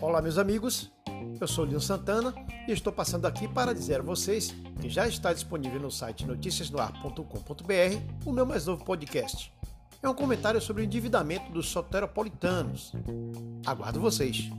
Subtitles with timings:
[0.00, 0.90] Olá, meus amigos.
[1.38, 2.34] Eu sou Lino Santana
[2.66, 8.24] e estou passando aqui para dizer a vocês que já está disponível no site noticiasnoar.com.br
[8.24, 9.52] o meu mais novo podcast.
[10.02, 12.94] É um comentário sobre o endividamento dos soteropolitanos.
[13.66, 14.50] Aguardo vocês.